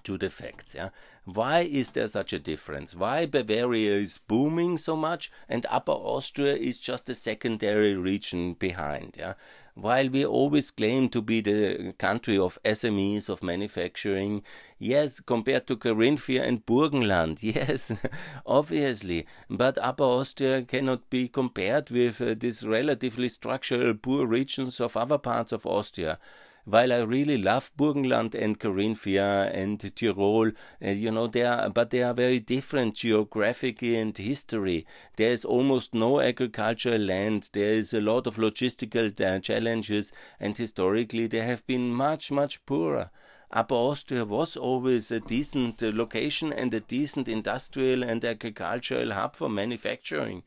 [0.04, 0.74] to the facts.
[0.74, 0.90] Yeah,
[1.26, 2.96] why is there such a difference?
[2.96, 9.16] Why Bavaria is booming so much and Upper Austria is just a secondary region behind?
[9.18, 9.34] Yeah?
[9.74, 14.44] While we always claim to be the country of SMEs, of manufacturing,
[14.78, 17.92] yes, compared to Carinthia and Burgenland, yes,
[18.46, 24.96] obviously, but Upper Austria cannot be compared with uh, these relatively structural poor regions of
[24.96, 26.20] other parts of Austria
[26.66, 30.52] while I really love Burgenland and Carinthia and Tyrol,
[30.84, 34.86] uh, you know, they are, but they are very different geographically and history.
[35.16, 37.50] There is almost no agricultural land.
[37.54, 42.66] There is a lot of logistical uh, challenges, and historically they have been much, much
[42.66, 43.12] poorer.
[43.52, 49.36] Upper Austria was always a decent uh, location and a decent industrial and agricultural hub
[49.36, 50.42] for manufacturing.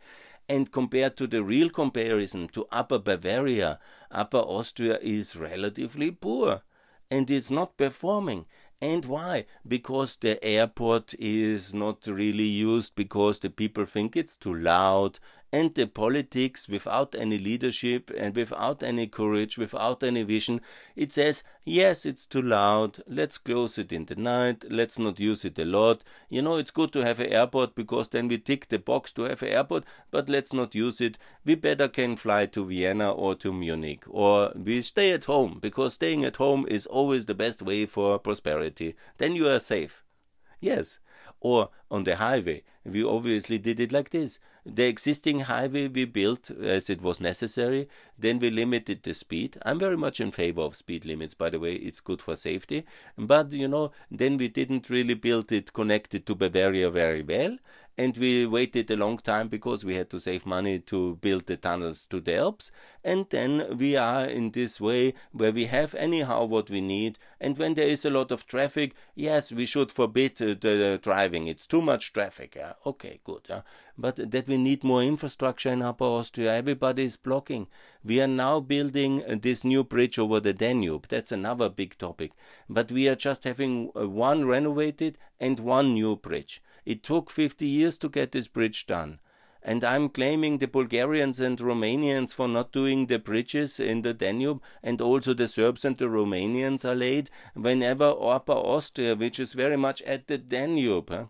[0.48, 3.78] And compared to the real comparison to Upper Bavaria,
[4.10, 6.62] Upper Austria is relatively poor
[7.10, 8.46] and it's not performing.
[8.80, 9.46] And why?
[9.66, 15.18] Because the airport is not really used because the people think it's too loud,
[15.52, 20.60] and the politics without any leadership and without any courage, without any vision.
[20.94, 25.44] It says, yes, it's too loud, let's close it in the night, let's not use
[25.44, 26.04] it a lot.
[26.28, 29.22] You know, it's good to have an airport because then we tick the box to
[29.22, 31.18] have an airport, but let's not use it.
[31.44, 35.94] We better can fly to Vienna or to Munich, or we stay at home because
[35.94, 38.96] staying at home is always the best way for prosperity.
[39.16, 40.04] Then you are safe.
[40.60, 40.98] Yes.
[41.40, 44.40] Or on the highway, we obviously did it like this.
[44.66, 49.56] The existing highway we built as it was necessary, then we limited the speed.
[49.62, 52.84] I'm very much in favor of speed limits, by the way, it's good for safety.
[53.16, 57.56] But, you know, then we didn't really build it connected to Bavaria very well
[57.98, 61.56] and we waited a long time because we had to save money to build the
[61.56, 62.70] tunnels to the Alps.
[63.02, 67.18] And then we are in this way where we have anyhow what we need.
[67.40, 71.48] And when there is a lot of traffic, yes, we should forbid uh, the driving.
[71.48, 72.54] It's too much traffic.
[72.54, 72.74] Yeah?
[72.86, 73.46] Okay, good.
[73.50, 73.62] Yeah?
[73.96, 76.54] But that we need more infrastructure in Upper Austria.
[76.54, 77.66] Everybody is blocking.
[78.04, 81.08] We are now building uh, this new bridge over the Danube.
[81.08, 82.30] That's another big topic.
[82.68, 86.62] But we are just having uh, one renovated and one new bridge.
[86.88, 89.20] It took 50 years to get this bridge done.
[89.62, 94.62] And I'm claiming the Bulgarians and Romanians for not doing the bridges in the Danube,
[94.82, 99.76] and also the Serbs and the Romanians are late whenever Upper Austria, which is very
[99.76, 101.26] much at the Danube, huh?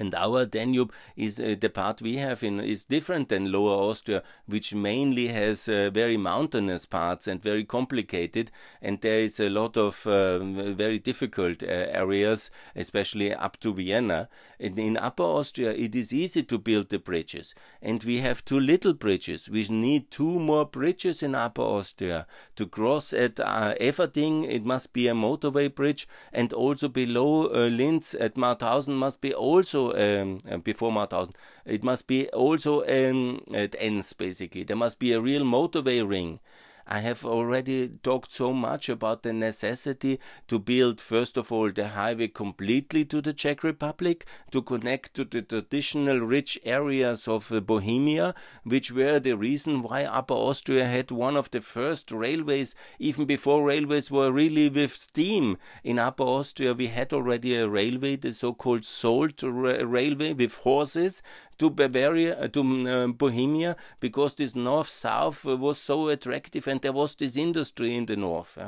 [0.00, 4.22] And our Danube is uh, the part we have in is different than Lower Austria,
[4.46, 8.50] which mainly has uh, very mountainous parts and very complicated.
[8.80, 14.28] And there is a lot of uh, very difficult uh, areas, especially up to Vienna.
[14.58, 18.58] And in Upper Austria, it is easy to build the bridges, and we have two
[18.58, 19.50] little bridges.
[19.50, 24.48] We need two more bridges in Upper Austria to cross at uh, Eferding.
[24.48, 29.34] It must be a motorway bridge, and also below uh, Linz at Mauthausen must be
[29.34, 31.34] also um, uh, before Mauthausen.
[31.64, 34.64] It must be also um, at Enns, basically.
[34.64, 36.40] There must be a real motorway ring.
[36.88, 41.88] I have already talked so much about the necessity to build, first of all, the
[41.88, 47.60] highway completely to the Czech Republic, to connect to the traditional rich areas of uh,
[47.60, 53.26] Bohemia, which were the reason why Upper Austria had one of the first railways, even
[53.26, 55.58] before railways were really with steam.
[55.82, 61.22] In Upper Austria, we had already a railway, the so called Salt railway with horses,
[61.58, 66.80] to Bavaria, uh, to uh, Bohemia, because this north south uh, was so attractive and
[66.80, 68.58] there was this industry in the north.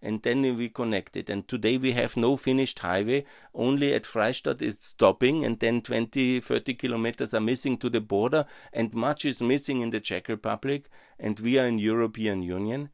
[0.00, 1.28] and then we connected.
[1.28, 3.24] And today we have no finished highway.
[3.54, 8.44] Only at Freistadt it's stopping, and then 20, 30 kilometers are missing to the border,
[8.72, 10.88] and much is missing in the Czech Republic.
[11.18, 12.90] And we are in European Union.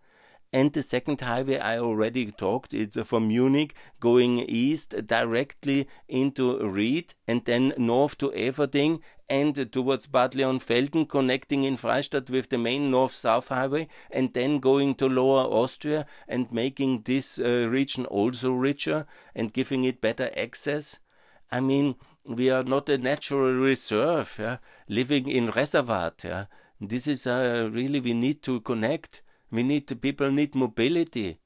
[0.53, 7.13] And the second highway I already talked, it's from Munich going east directly into Ried
[7.27, 12.91] and then north to Eferding and towards Bad Leonfelden, connecting in Freistadt with the main
[12.91, 19.07] north-south highway, and then going to Lower Austria and making this uh, region also richer
[19.35, 20.99] and giving it better access.
[21.51, 24.59] I mean, we are not a natural reserve, yeah?
[24.89, 26.25] living in reservat.
[26.25, 26.47] Yeah?
[26.81, 29.23] This is uh, really we need to connect
[29.55, 31.39] we need people need mobility.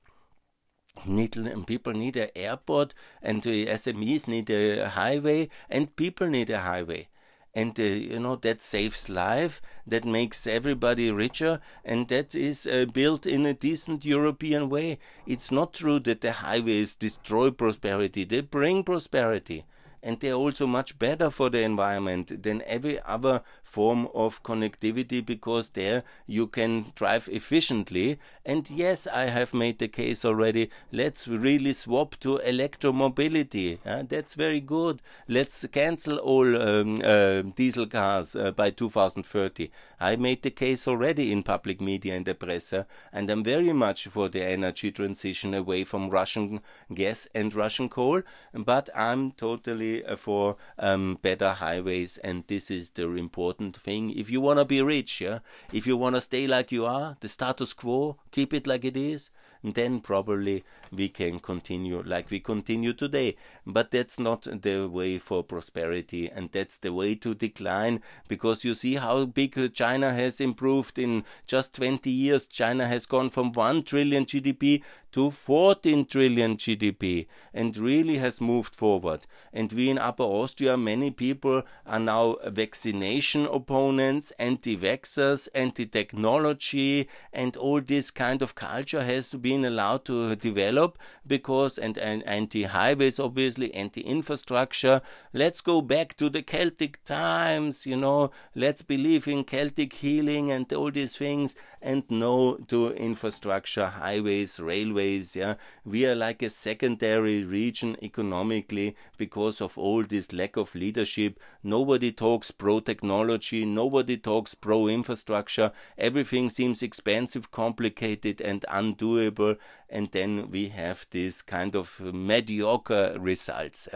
[1.07, 1.37] Need,
[1.67, 7.09] people need an airport, and the SMEs need a highway, and people need a highway
[7.55, 12.85] and uh, you know that saves life that makes everybody richer and that is uh,
[12.93, 14.99] built in a decent european way.
[15.27, 19.65] It's not true that the highways destroy prosperity they bring prosperity.
[20.01, 25.71] And they're also much better for the environment than every other form of connectivity because
[25.71, 28.19] there you can drive efficiently.
[28.45, 30.71] And yes, I have made the case already.
[30.91, 33.79] Let's really swap to electromobility.
[33.85, 35.03] Uh, that's very good.
[35.29, 39.71] Let's cancel all um, uh, diesel cars uh, by 2030.
[40.01, 43.73] I made the case already in public media and the press, uh, and I'm very
[43.73, 46.61] much for the energy transition away from Russian
[46.95, 48.23] gas and Russian coal.
[48.55, 54.11] But I'm totally uh, for um, better highways, and this is the important thing.
[54.11, 55.41] If you want to be rich, yeah,
[55.73, 58.97] if you want to stay like you are, the status quo, keep it like it
[58.97, 59.31] is,
[59.63, 63.37] then probably we can continue like we continue today.
[63.67, 68.75] But that's not the way for prosperity, and that's the way to decline because you
[68.75, 72.47] see how big China has improved in just 20 years.
[72.47, 78.75] China has gone from 1 trillion GDP to 14 trillion GDP and really has moved
[78.75, 79.27] forward.
[79.53, 87.09] And we in Upper Austria, many people are now vaccination opponents, anti vaxxers, anti technology,
[87.33, 92.65] and all this kind of culture has been allowed to develop because, and, and anti
[92.65, 95.01] highways, obviously, anti infrastructure.
[95.33, 100.71] Let's go back to the Celtic times, you know, let's believe in Celtic healing and
[100.73, 105.35] all these things, and no to infrastructure, highways, railways.
[105.35, 111.41] Yeah, we are like a secondary region economically because of all this lack of leadership.
[111.63, 115.73] Nobody talks pro technology, nobody talks pro infrastructure.
[115.97, 119.57] Everything seems expensive, complicated, and undoable people
[119.91, 123.89] and then we have this kind of mediocre results.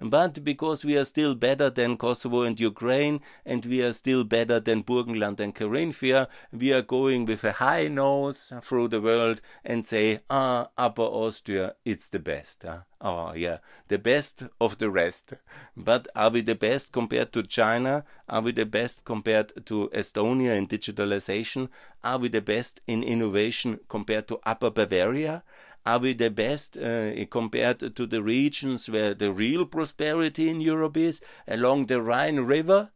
[0.00, 4.60] But because we are still better than Kosovo and Ukraine, and we are still better
[4.60, 9.86] than Burgenland and Carinthia, we are going with a high nose through the world and
[9.86, 12.64] say, ah, Upper Austria, it's the best.
[13.00, 15.34] Oh, yeah, the best of the rest.
[15.76, 18.04] But are we the best compared to China?
[18.28, 21.68] Are we the best compared to Estonia in digitalization?
[22.02, 25.35] Are we the best in innovation compared to Upper Bavaria?
[25.84, 30.96] Are we the best uh, compared to the regions where the real prosperity in Europe
[30.96, 32.90] is, along the Rhine River?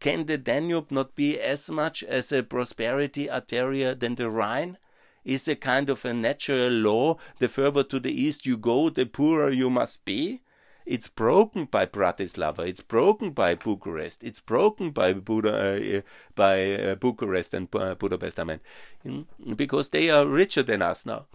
[0.00, 4.78] Can the Danube not be as much as a prosperity arteria than the Rhine?
[5.26, 7.18] is a kind of a natural law.
[7.40, 10.42] The further to the east you go, the poorer you must be.
[10.86, 12.60] It's broken by Bratislava.
[12.60, 14.22] It's broken by Bucharest.
[14.22, 16.00] It's broken by Buda, uh,
[16.36, 18.38] by uh, Bucharest and uh, Budapest.
[18.38, 19.26] I mean,
[19.56, 21.26] because they are richer than us now.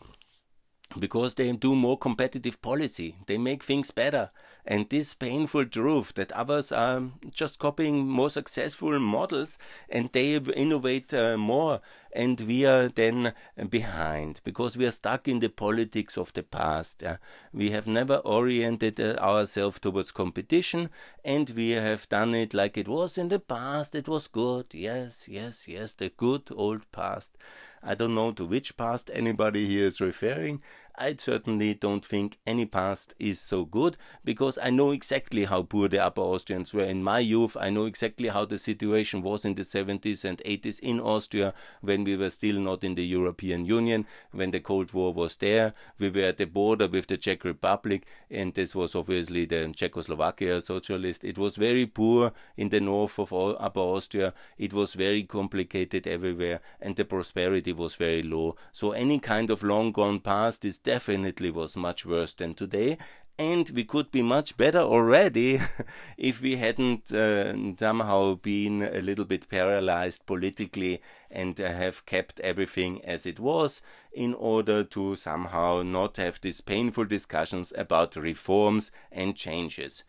[1.00, 3.16] Because they do more competitive policy.
[3.28, 4.32] They make things better.
[4.66, 7.02] And this painful truth that others are
[7.34, 9.58] just copying more successful models
[9.90, 11.82] and they innovate uh, more
[12.14, 13.34] and we are then
[13.70, 17.02] behind because we are stuck in the politics of the past.
[17.02, 17.18] Yeah?
[17.52, 20.90] We have never oriented uh, ourselves towards competition
[21.26, 23.96] and we have done it like it was in the past.
[23.96, 24.68] It was good.
[24.74, 27.36] Yes, yes, yes, the good old past.
[27.84, 30.62] I don't know to which past anybody here is referring,
[31.02, 35.88] I certainly don't think any past is so good because I know exactly how poor
[35.88, 37.58] the Upper Austrians were in my youth.
[37.60, 42.04] I know exactly how the situation was in the 70s and 80s in Austria when
[42.04, 45.74] we were still not in the European Union, when the Cold War was there.
[45.98, 50.62] We were at the border with the Czech Republic, and this was obviously the Czechoslovakia
[50.62, 51.24] socialist.
[51.24, 54.34] It was very poor in the north of Upper Austria.
[54.58, 58.56] It was very complicated everywhere, and the prosperity was very low.
[58.72, 62.98] So any kind of long gone past is definitely was much worse than today.
[63.40, 65.60] And we could be much better already
[66.18, 72.40] if we hadn't uh, somehow been a little bit paralyzed politically and uh, have kept
[72.42, 78.92] everything as it was in order to somehow not have these painful discussions about reforms
[79.12, 80.04] and changes.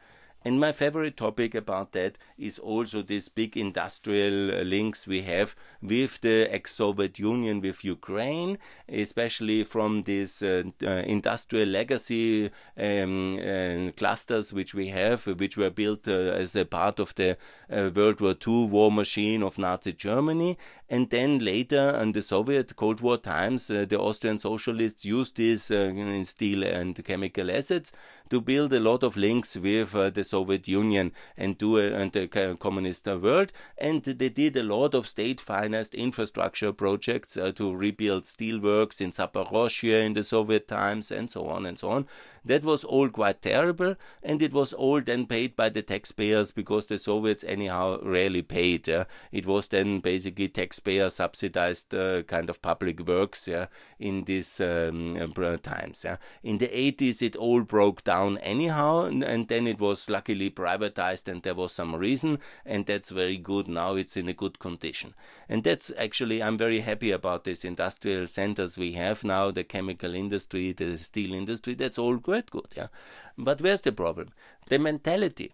[0.45, 5.55] And my favorite topic about that is also this big industrial uh, links we have
[5.81, 13.93] with the ex-Soviet Union, with Ukraine, especially from these uh, uh, industrial legacy um, uh,
[13.97, 16.13] clusters which we have, which were built uh,
[16.43, 17.37] as a part of the
[17.71, 20.59] uh, World War II war machine of Nazi Germany.
[20.93, 25.71] And then later, in the Soviet Cold War times, uh, the Austrian socialists used these
[25.71, 27.93] uh, steel and chemical assets
[28.29, 32.13] to build a lot of links with uh, the Soviet Union and do a, and
[32.13, 32.29] the
[32.61, 33.55] communist world.
[33.79, 40.05] And they did a lot of state-financed infrastructure projects uh, to rebuild steelworks in Zaporozhye
[40.05, 42.07] in the Soviet times, and so on and so on.
[42.45, 46.89] That was all quite terrible, and it was all then paid by the taxpayers because
[46.89, 48.89] the Soviets anyhow rarely paid.
[48.89, 49.05] Yeah?
[49.31, 53.67] It was then basically taxpayer subsidized uh, kind of public works yeah,
[54.01, 56.03] in these um, uh, times.
[56.05, 56.17] Yeah?
[56.43, 61.43] In the 80s, it all broke down anyhow, and then it was luckily privatized, and
[61.43, 63.69] there was some reason, and that's very good.
[63.69, 65.15] Now it's in a good condition.
[65.49, 70.13] And that's actually, I'm very happy about these industrial centers we have now the chemical
[70.13, 72.89] industry, the steel industry, that's all good quite good, yeah.
[73.37, 74.29] But where's the problem?
[74.69, 75.53] The mentality.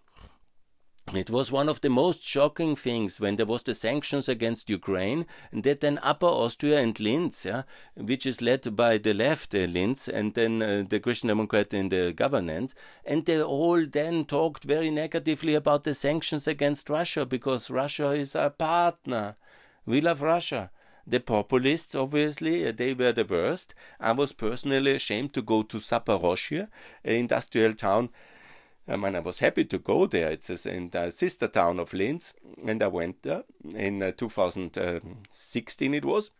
[1.13, 5.25] It was one of the most shocking things when there was the sanctions against Ukraine,
[5.51, 7.63] that then Upper Austria and Linz, yeah,
[7.95, 11.89] which is led by the left, uh, Linz, and then uh, the Christian Democrat in
[11.89, 17.71] the government, and they all then talked very negatively about the sanctions against Russia because
[17.71, 19.35] Russia is our partner.
[19.85, 20.69] We love Russia.
[21.05, 23.73] The populists, obviously, uh, they were the worst.
[23.99, 26.67] I was personally ashamed to go to Zaporozhye,
[27.03, 28.09] an industrial town.
[28.87, 30.29] I mean, I was happy to go there.
[30.29, 32.33] It's a, sister town of Linz,
[32.65, 33.43] and I went there
[33.75, 35.93] in uh, 2016.
[35.93, 36.31] It was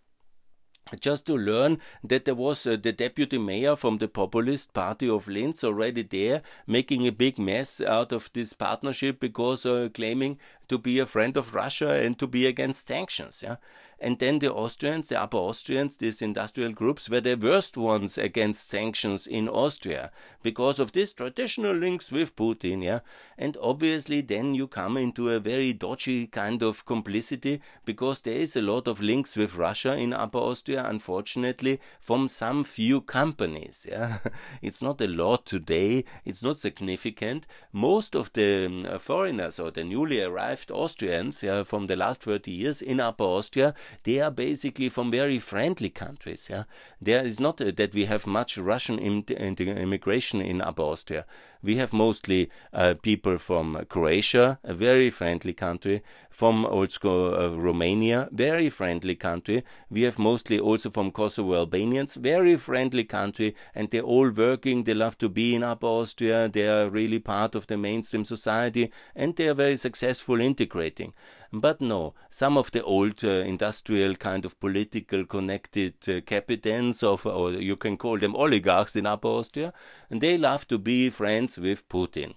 [1.00, 5.28] just to learn that there was uh, the deputy mayor from the populist party of
[5.28, 10.40] Linz already there making a big mess out of this partnership because uh, claiming
[10.70, 13.44] to be a friend of Russia and to be against sanctions.
[13.44, 13.58] Yeah?
[14.02, 18.70] And then the Austrians, the Upper Austrians, these industrial groups, were the worst ones against
[18.70, 20.12] sanctions in Austria
[20.42, 22.82] because of these traditional links with Putin.
[22.82, 23.00] Yeah?
[23.38, 28.56] And obviously, then you come into a very dodgy kind of complicity because there is
[28.56, 33.86] a lot of links with Russia in Upper Austria, unfortunately, from some few companies.
[33.90, 34.20] Yeah?
[34.62, 37.48] it's not a lot today, it's not significant.
[37.74, 42.52] Most of the um, foreigners or the newly arrived Austrians yeah, from the last 30
[42.52, 46.48] years in Upper Austria they are basically from very friendly countries.
[46.50, 46.64] Yeah,
[47.02, 51.26] there is not uh, that we have much Russian Im immigration in Upper Austria.
[51.62, 58.30] We have mostly uh, people from Croatia, a very friendly country, from also uh, Romania,
[58.32, 59.64] very friendly country.
[59.90, 64.86] We have mostly also from Kosovo Albanians, very friendly country, and they're all working.
[64.86, 66.48] They love to be in Upper Austria.
[66.48, 71.14] They are really part of the mainstream society, and they are very successful integrating.
[71.52, 77.26] But no, some of the old uh, industrial kind of political connected uh, captains of,
[77.26, 79.74] or you can call them oligarchs in Upper Austria,
[80.12, 82.36] and they love to be friends with Putin.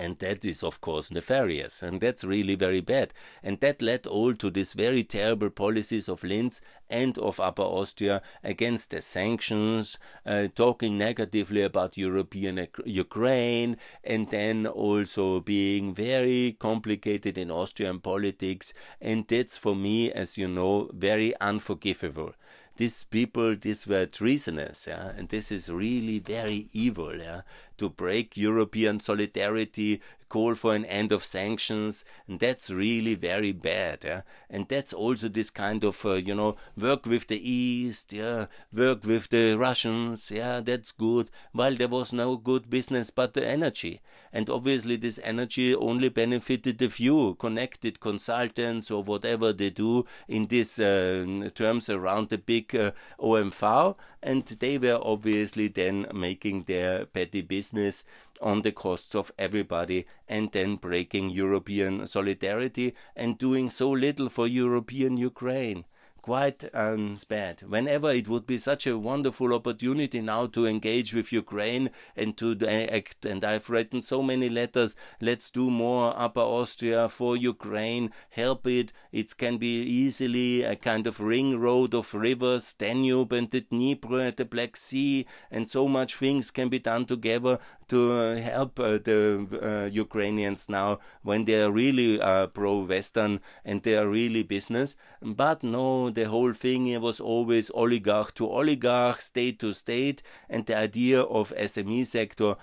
[0.00, 3.12] And that is, of course, nefarious, and that's really very bad.
[3.42, 8.22] And that led all to these very terrible policies of Linz and of Upper Austria
[8.42, 17.36] against the sanctions, uh, talking negatively about European Ukraine, and then also being very complicated
[17.36, 18.72] in Austrian politics.
[19.02, 22.32] And that's, for me, as you know, very unforgivable
[22.80, 27.42] these people, these were treasonous, yeah, and this is really very evil, yeah,
[27.76, 30.00] to break European solidarity,
[30.30, 34.04] call for an end of sanctions, and that's really very bad.
[34.04, 34.22] Yeah?
[34.48, 39.04] And that's also this kind of, uh, you know, work with the East, yeah, work
[39.04, 44.00] with the Russians, yeah, that's good, while there was no good business but the energy.
[44.32, 50.46] And obviously, this energy only benefited the few connected consultants or whatever they do in
[50.46, 57.06] these uh, terms around the big uh, OMV, and they were obviously then making their
[57.06, 58.04] petty business
[58.40, 64.46] on the costs of everybody and then breaking European solidarity and doing so little for
[64.46, 65.84] European Ukraine
[66.20, 67.62] quite um, bad.
[67.62, 72.56] Whenever it would be such a wonderful opportunity now to engage with Ukraine and to
[72.68, 78.66] act, and I've written so many letters, let's do more Upper Austria for Ukraine, help
[78.66, 78.92] it.
[79.12, 84.20] It can be easily a kind of ring road of rivers, Danube and the Dnieper
[84.20, 87.58] and the Black Sea, and so much things can be done together
[87.90, 89.20] to uh, help uh, the
[89.62, 92.18] uh, Ukrainians now when they are really
[92.54, 94.96] pro-Western and they are really business.
[95.20, 100.76] But no, the whole thing was always oligarch to oligarch, state to state, and the
[100.76, 102.54] idea of SME sector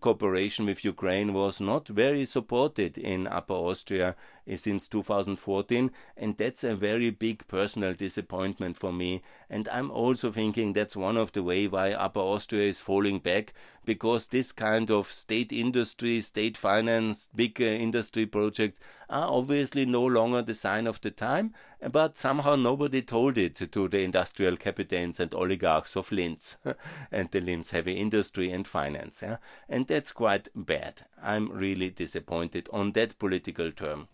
[0.00, 4.16] cooperation with Ukraine was not very supported in Upper Austria
[4.56, 9.22] since 2014, and that's a very big personal disappointment for me.
[9.48, 13.54] And I'm also thinking that's one of the way why Upper Austria is falling back,
[13.84, 20.04] because this kind of state industry, state finance, big uh, industry projects are obviously no
[20.04, 21.54] longer the sign of the time,
[21.92, 26.56] but somehow nobody told it to the industrial captains and oligarchs of Linz
[27.12, 29.22] and the Linz heavy industry and finance.
[29.22, 29.36] Yeah?
[29.68, 31.02] And that's quite bad.
[31.22, 34.08] I'm really disappointed on that political term.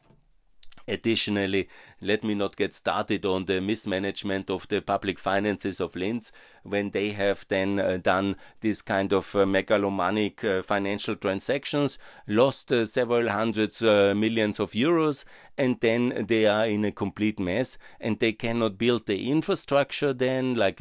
[0.88, 1.68] Additionally,
[2.00, 6.90] let me not get started on the mismanagement of the public finances of Linz when
[6.90, 12.84] they have then uh, done this kind of uh, megalomaniac uh, financial transactions, lost uh,
[12.86, 15.24] several hundreds uh, millions of euros,
[15.56, 20.54] and then they are in a complete mess and they cannot build the infrastructure then,
[20.54, 20.80] like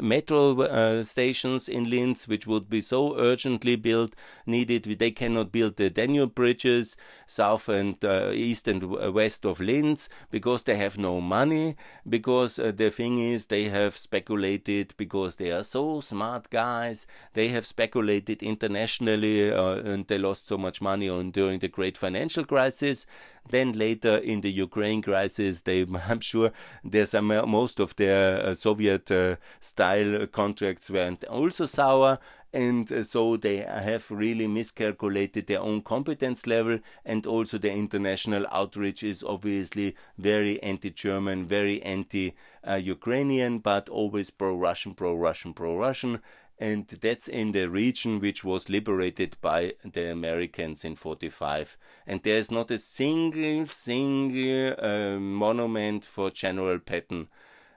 [0.00, 4.14] metro uh, stations in Linz, which would be so urgently built,
[4.44, 4.98] needed.
[4.98, 6.96] They cannot build the Danube bridges,
[7.26, 8.02] south and
[8.32, 8.82] east and
[9.14, 11.76] west of Linz because they have no money,
[12.08, 17.48] because uh, the thing is they have speculated because they are so smart guys, they
[17.48, 22.44] have speculated internationally uh, and they lost so much money on during the great financial
[22.44, 23.06] crisis.
[23.48, 26.50] Then later in the Ukraine crisis, they I'm sure
[26.84, 32.18] there's some most of their uh, Soviet uh, style contracts went also sour
[32.56, 38.46] and uh, so they have really miscalculated their own competence level and also the international
[38.50, 46.18] outreach is obviously very anti-german very anti-ukrainian but always pro-russian pro-russian pro-russian
[46.58, 51.76] and that's in the region which was liberated by the Americans in 45.
[52.06, 57.28] And there's not a single, single uh, monument for General Patton,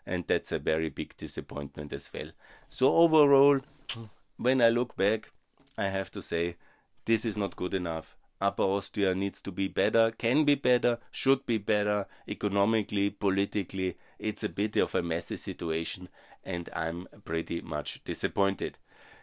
[0.06, 2.30] and that's a very big disappointment as well.
[2.70, 3.60] So overall,
[4.40, 5.32] when I look back,
[5.78, 6.56] I have to say
[7.06, 8.16] this is not good enough.
[8.42, 13.98] Upper Austria needs to be better, can be better, should be better economically, politically.
[14.18, 16.08] It's a bit of a messy situation,
[16.46, 18.78] and I'm pretty much disappointed.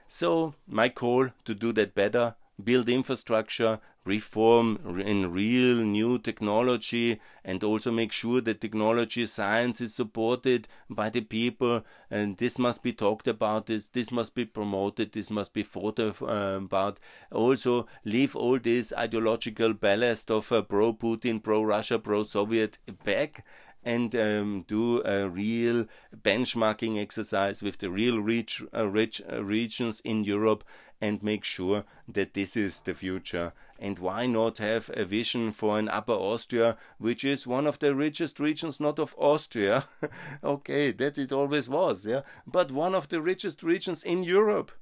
[0.07, 7.63] So, my call to do that better build infrastructure, reform in real new technology, and
[7.63, 11.85] also make sure that technology science is supported by the people.
[12.11, 13.67] And this must be talked about.
[13.67, 15.13] This this must be promoted.
[15.13, 17.01] This must be thought uh, about.
[17.33, 23.45] Also, leave all this ideological ballast of uh, pro Putin, pro Russia, pro Soviet back
[23.87, 30.01] and um, do a real benchmarking exercise with the real rich, uh, rich uh, regions
[30.01, 30.65] in Europe
[31.01, 33.53] and make sure that this is the future.
[33.79, 37.95] And why not have a vision for an Upper Austria, which is one of the
[37.95, 39.85] richest regions, not of Austria,
[40.45, 44.73] okay, that it always was, yeah, but one of the richest regions in Europe.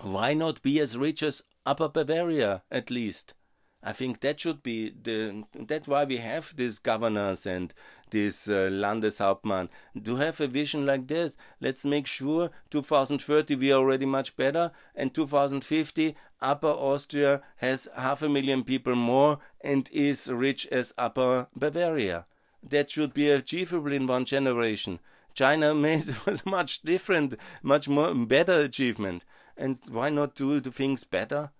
[0.00, 3.34] Why not be as rich as Upper Bavaria, at least?
[3.82, 5.44] I think that should be the.
[5.54, 7.72] That's why we have these governors and
[8.10, 9.70] this uh, Landeshauptmann
[10.04, 11.38] to have a vision like this.
[11.60, 18.20] Let's make sure 2030 we are already much better, and 2050 Upper Austria has half
[18.22, 22.26] a million people more and is rich as Upper Bavaria.
[22.62, 25.00] That should be achievable in one generation.
[25.32, 29.24] China made was much different, much more better achievement.
[29.56, 31.50] And why not do the things better?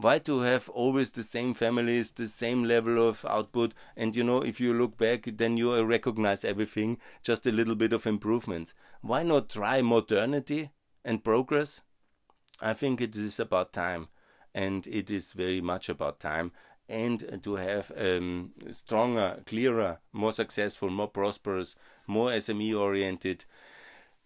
[0.00, 3.74] Why to have always the same families, the same level of output?
[3.98, 7.92] And you know, if you look back, then you recognize everything, just a little bit
[7.92, 8.74] of improvements.
[9.02, 10.70] Why not try modernity
[11.04, 11.82] and progress?
[12.62, 14.08] I think it is about time,
[14.54, 16.52] and it is very much about time.
[16.88, 21.76] And to have um, stronger, clearer, more successful, more prosperous,
[22.06, 23.44] more SME oriented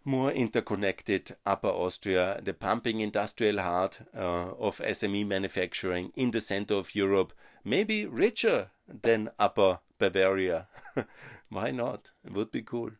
[0.05, 6.74] more interconnected Upper Austria, the pumping industrial heart uh, of SME manufacturing in the center
[6.74, 7.32] of Europe,
[7.64, 10.68] maybe richer than Upper Bavaria.
[11.48, 12.11] Why not?
[12.24, 12.90] It would be cool.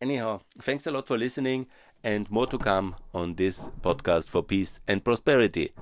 [0.00, 1.66] Anyhow, thanks a lot for listening
[2.04, 5.72] and more to come on this podcast for peace and prosperity.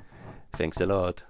[0.52, 1.24] Thanks a lot.